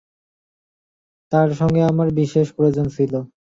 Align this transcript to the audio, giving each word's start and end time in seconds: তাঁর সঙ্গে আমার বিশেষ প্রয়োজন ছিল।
তাঁর 1.31 1.49
সঙ্গে 1.53 1.81
আমার 1.91 2.07
বিশেষ 2.19 2.47
প্রয়োজন 2.55 2.85
ছিল। 2.95 3.13